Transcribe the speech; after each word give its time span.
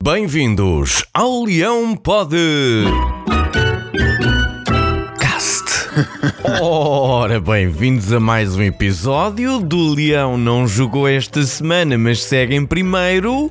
Bem-vindos 0.00 1.04
ao 1.12 1.42
Leão 1.42 1.96
Pod. 1.96 2.32
Cast. 5.18 5.64
Ora, 6.62 7.40
bem-vindos 7.40 8.12
a 8.12 8.20
mais 8.20 8.54
um 8.54 8.62
episódio 8.62 9.58
do 9.58 9.92
Leão 9.92 10.38
Não 10.38 10.68
Jogou 10.68 11.08
esta 11.08 11.42
semana, 11.42 11.98
mas 11.98 12.22
segue 12.22 12.54
em 12.54 12.64
primeiro. 12.64 13.50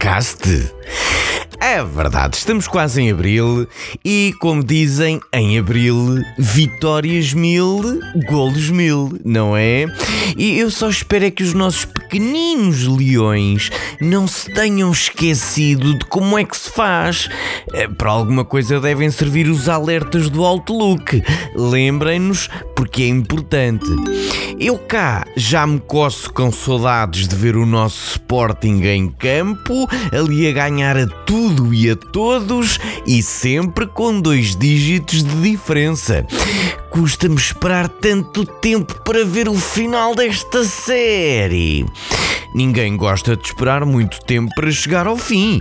Cast. 0.00 0.42
É 1.66 1.82
verdade, 1.82 2.36
estamos 2.36 2.68
quase 2.68 3.00
em 3.00 3.10
abril 3.10 3.66
e, 4.04 4.34
como 4.38 4.62
dizem, 4.62 5.18
em 5.32 5.58
abril, 5.58 6.22
vitórias 6.36 7.32
mil, 7.32 7.80
golos 8.28 8.68
mil, 8.68 9.18
não 9.24 9.56
é? 9.56 9.86
E 10.36 10.58
eu 10.58 10.70
só 10.70 10.90
espero 10.90 11.24
é 11.24 11.30
que 11.30 11.42
os 11.42 11.54
nossos 11.54 11.86
pequeninos 11.86 12.86
leões 12.86 13.70
não 13.98 14.28
se 14.28 14.52
tenham 14.52 14.92
esquecido 14.92 15.98
de 15.98 16.04
como 16.04 16.38
é 16.38 16.44
que 16.44 16.54
se 16.54 16.70
faz. 16.70 17.30
Eh, 17.72 17.88
para 17.88 18.10
alguma 18.10 18.44
coisa 18.44 18.78
devem 18.78 19.10
servir 19.10 19.48
os 19.48 19.66
alertas 19.66 20.28
do 20.28 20.44
Outlook. 20.44 21.22
Lembrem-nos 21.56 22.50
porque 22.74 23.02
é 23.02 23.08
importante. 23.08 23.86
Eu 24.58 24.78
cá 24.78 25.26
já 25.36 25.66
me 25.66 25.80
coço 25.80 26.32
com 26.32 26.50
saudades 26.52 27.28
de 27.28 27.34
ver 27.34 27.56
o 27.56 27.66
nosso 27.66 28.12
Sporting 28.12 28.82
em 28.84 29.08
campo, 29.10 29.88
ali 30.12 30.48
a 30.48 30.52
ganhar 30.52 30.96
a 30.96 31.06
tudo 31.06 31.74
e 31.74 31.90
a 31.90 31.96
todos 31.96 32.78
e 33.06 33.22
sempre 33.22 33.86
com 33.86 34.20
dois 34.20 34.56
dígitos 34.56 35.22
de 35.22 35.40
diferença. 35.42 36.26
Custa-me 36.90 37.36
esperar 37.36 37.88
tanto 37.88 38.46
tempo 38.46 39.02
para 39.02 39.24
ver 39.24 39.48
o 39.48 39.54
final 39.54 40.14
desta 40.14 40.64
série. 40.64 41.84
Ninguém 42.54 42.96
gosta 42.96 43.36
de 43.36 43.44
esperar 43.44 43.84
muito 43.84 44.20
tempo 44.24 44.48
para 44.54 44.70
chegar 44.70 45.06
ao 45.06 45.16
fim. 45.16 45.58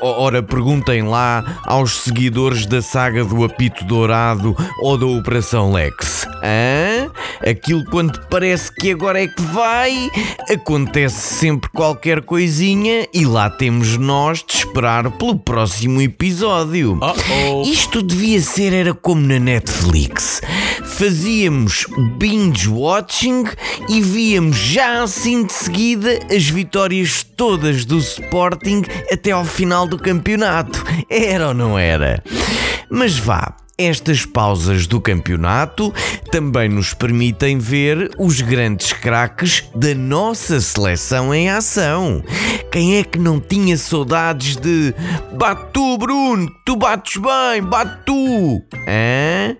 Ora, 0.00 0.42
perguntem 0.42 1.02
lá 1.02 1.60
aos 1.64 2.02
seguidores 2.02 2.66
da 2.66 2.80
saga 2.80 3.24
do 3.24 3.44
Apito 3.44 3.84
Dourado 3.84 4.56
ou 4.80 4.96
da 4.96 5.06
Operação 5.06 5.72
Lex. 5.72 6.26
Hã? 6.42 7.10
Aquilo 7.44 7.84
quando 7.86 8.18
parece 8.28 8.72
que 8.72 8.90
agora 8.90 9.22
é 9.22 9.26
que 9.26 9.42
vai, 9.42 10.10
acontece 10.50 11.34
sempre 11.36 11.70
qualquer 11.70 12.22
coisinha 12.22 13.06
e 13.12 13.24
lá 13.26 13.50
temos 13.50 13.96
nós 13.96 14.42
de 14.42 14.56
esperar 14.56 15.10
pelo 15.12 15.38
próximo 15.38 16.00
episódio. 16.00 16.94
Uh 16.94 17.00
-oh. 17.00 17.66
Isto 17.66 18.02
devia 18.02 18.40
ser 18.40 18.72
era 18.72 18.94
como 18.94 19.20
na 19.20 19.38
Netflix. 19.38 20.40
Fazíamos 20.84 21.86
binge 22.18 22.68
watching 22.68 23.44
e 23.88 24.00
víamos 24.00 24.56
já 24.56 25.02
assim 25.02 25.44
de 25.44 25.52
seguida 25.52 26.18
as 26.34 26.48
vitórias 26.48 27.22
todas 27.36 27.84
do 27.84 27.98
Sporting 27.98 28.82
até 29.12 29.32
ao 29.32 29.44
final 29.44 29.86
do 29.86 29.98
campeonato. 29.98 30.84
Era 31.10 31.48
ou 31.48 31.54
não 31.54 31.78
era? 31.78 32.22
Mas 32.90 33.18
vá, 33.18 33.54
estas 33.78 34.24
pausas 34.24 34.86
do 34.86 35.00
campeonato 35.00 35.92
também 36.30 36.68
nos 36.68 36.94
permitem 36.94 37.58
ver 37.58 38.10
os 38.18 38.40
grandes 38.40 38.92
craques 38.92 39.64
da 39.74 39.94
nossa 39.94 40.60
seleção 40.60 41.34
em 41.34 41.50
ação. 41.50 42.22
Quem 42.72 42.96
é 42.96 43.04
que 43.04 43.18
não 43.18 43.38
tinha 43.38 43.76
saudades 43.76 44.56
de 44.56 44.94
bate 45.34 45.72
tu, 45.72 45.98
Bruno, 45.98 46.50
tu 46.64 46.76
bates 46.76 47.20
bem, 47.20 47.62
bate 47.62 48.04
tu? 48.06 48.62
Hã? 48.88 49.56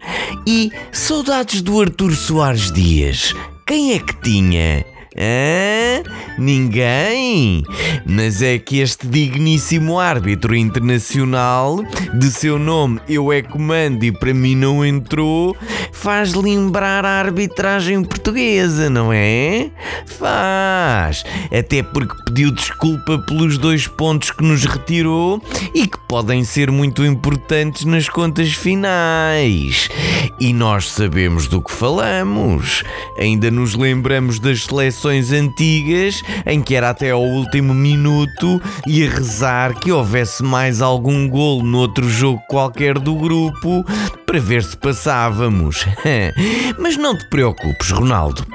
E 0.47 0.73
saudades 0.93 1.61
do 1.61 1.81
Arthur 1.81 2.15
Soares 2.15 2.73
Dias? 2.73 3.35
Quem 3.67 3.93
é 3.93 3.99
que 3.99 4.21
tinha? 4.23 4.96
Hã? 5.19 6.03
Ninguém? 6.39 7.65
Mas 8.05 8.43
é 8.43 8.59
que 8.59 8.81
este 8.81 9.07
digníssimo 9.07 9.99
árbitro 9.99 10.55
internacional, 10.55 11.83
de 12.13 12.31
seu 12.31 12.59
nome 12.59 13.01
eu 13.09 13.33
é 13.33 13.41
comando 13.41 14.05
e 14.05 14.13
para 14.13 14.35
mim 14.35 14.55
não 14.55 14.85
entrou, 14.85 15.57
faz 15.91 16.35
lembrar 16.35 17.07
a 17.07 17.19
arbitragem 17.21 18.05
portuguesa, 18.05 18.91
não 18.91 19.11
é? 19.11 19.71
Faz! 20.19 21.25
Até 21.47 21.83
porque 21.83 22.15
pediu 22.27 22.51
desculpa 22.51 23.19
pelos 23.21 23.57
dois 23.57 23.87
pontos 23.87 24.31
que 24.31 24.45
nos 24.45 24.67
retirou 24.67 25.43
e 25.75 25.87
que 25.87 25.99
podem 26.07 26.45
ser 26.45 26.71
muito 26.71 27.03
importantes 27.03 27.87
nas 27.87 28.09
contas 28.09 28.53
finais. 28.53 29.89
E 30.39 30.53
nós 30.53 30.91
sabemos 30.91 31.47
do 31.47 31.63
que 31.63 31.73
falamos. 31.73 32.85
Ainda 33.19 33.51
nos 33.51 33.75
lembramos 33.75 34.39
das 34.39 34.65
seleções 34.65 35.06
antigas 35.33 36.23
em 36.45 36.63
que 36.63 36.75
era 36.75 36.91
até 36.91 37.11
ao 37.11 37.23
último 37.23 37.75
minuto 37.75 38.61
e 38.87 39.07
a 39.07 39.11
rezar 39.11 39.75
que 39.75 39.93
houvesse 39.93 40.43
mais 40.43 40.81
algum 40.81 41.29
golo 41.29 41.63
no 41.63 41.79
outro 41.79 42.09
jogo 42.09 42.43
qualquer 42.49 42.99
do 42.99 43.15
grupo 43.15 43.85
para 44.27 44.41
ver 44.41 44.63
se 44.63 44.77
passávamos. 44.77 45.87
mas 46.79 46.97
não 46.97 47.17
te 47.17 47.29
preocupes, 47.29 47.91
Ronaldo. 47.91 48.47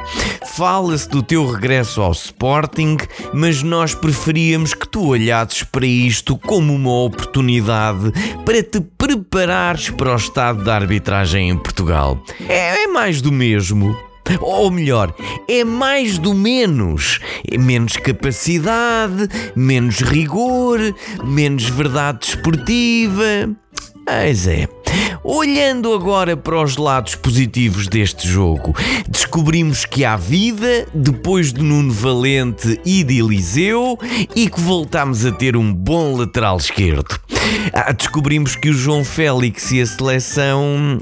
Fala-se 0.55 1.09
do 1.09 1.23
teu 1.23 1.49
regresso 1.49 2.01
ao 2.01 2.11
Sporting, 2.11 2.97
mas 3.33 3.63
nós 3.63 3.95
preferíamos 3.95 4.73
que 4.73 4.87
tu 4.87 5.07
olhasses 5.07 5.63
para 5.63 5.85
isto 5.85 6.37
como 6.37 6.75
uma 6.75 6.91
oportunidade 7.03 8.11
para 8.45 8.61
te 8.61 8.81
preparares 8.81 9.89
para 9.89 10.13
o 10.13 10.15
estado 10.15 10.63
da 10.63 10.75
arbitragem 10.75 11.49
em 11.49 11.57
Portugal. 11.57 12.21
É, 12.47 12.83
é 12.83 12.87
mais 12.87 13.21
do 13.21 13.31
mesmo. 13.31 14.10
Ou 14.39 14.71
melhor, 14.71 15.13
é 15.47 15.63
mais 15.63 16.17
do 16.17 16.33
menos. 16.33 17.19
É 17.49 17.57
menos 17.57 17.93
capacidade, 17.97 19.27
menos 19.55 19.99
rigor, 20.01 20.79
menos 21.23 21.65
verdade 21.69 22.19
desportiva. 22.19 23.49
Pois 24.05 24.47
é. 24.47 24.67
Olhando 25.23 25.93
agora 25.93 26.35
para 26.35 26.61
os 26.61 26.77
lados 26.77 27.15
positivos 27.15 27.87
deste 27.87 28.27
jogo, 28.27 28.75
descobrimos 29.07 29.85
que 29.85 30.03
há 30.03 30.17
vida 30.17 30.87
depois 30.93 31.53
de 31.53 31.61
Nuno 31.61 31.93
Valente 31.93 32.79
e 32.83 33.03
de 33.03 33.19
Eliseu 33.19 33.97
e 34.35 34.49
que 34.49 34.59
voltamos 34.59 35.25
a 35.25 35.31
ter 35.31 35.55
um 35.55 35.73
bom 35.73 36.17
lateral 36.17 36.57
esquerdo. 36.57 37.19
Ah, 37.73 37.91
descobrimos 37.91 38.55
que 38.55 38.69
o 38.69 38.73
João 38.73 39.03
Félix 39.03 39.71
e 39.71 39.81
a 39.81 39.85
seleção 39.85 40.99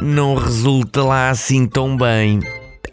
não 0.00 0.34
resulta 0.34 1.02
lá 1.02 1.30
assim 1.30 1.66
tão 1.66 1.96
bem. 1.96 2.40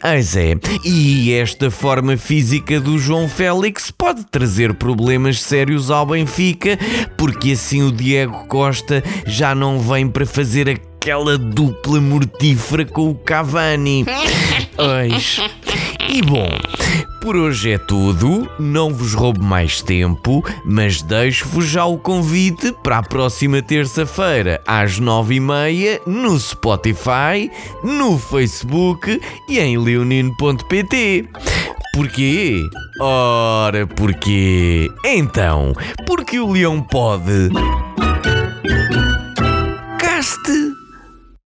Pois 0.00 0.34
é, 0.34 0.54
e 0.82 1.30
esta 1.32 1.70
forma 1.70 2.16
física 2.16 2.80
do 2.80 2.98
João 2.98 3.28
Félix 3.28 3.90
pode 3.90 4.24
trazer 4.24 4.72
problemas 4.72 5.42
sérios 5.42 5.90
ao 5.90 6.06
Benfica, 6.06 6.78
porque 7.18 7.52
assim 7.52 7.82
o 7.82 7.92
Diego 7.92 8.46
Costa 8.46 9.04
já 9.26 9.54
não 9.54 9.78
vem 9.78 10.08
para 10.08 10.24
fazer 10.24 10.70
aquela 10.70 11.36
dupla 11.36 12.00
mortífera 12.00 12.86
com 12.86 13.10
o 13.10 13.14
Cavani. 13.14 14.06
Pois. 14.76 15.38
E 16.12 16.22
bom, 16.22 16.48
por 17.20 17.36
hoje 17.36 17.70
é 17.70 17.78
tudo. 17.78 18.50
Não 18.58 18.92
vos 18.92 19.14
roubo 19.14 19.44
mais 19.44 19.80
tempo, 19.80 20.44
mas 20.64 21.02
deixo-vos 21.02 21.66
já 21.66 21.84
o 21.84 21.98
convite 21.98 22.74
para 22.82 22.98
a 22.98 23.02
próxima 23.02 23.62
terça-feira, 23.62 24.60
às 24.66 24.98
nove 24.98 25.36
e 25.36 25.40
meia, 25.40 26.00
no 26.04 26.36
Spotify, 26.36 27.48
no 27.84 28.18
Facebook 28.18 29.20
e 29.48 29.60
em 29.60 29.78
leonino.pt. 29.78 31.28
Porquê? 31.94 32.68
Ora, 33.00 33.86
porquê? 33.86 34.88
Então, 35.04 35.72
porque 36.08 36.40
o 36.40 36.50
leão 36.50 36.82
pode. 36.82 37.50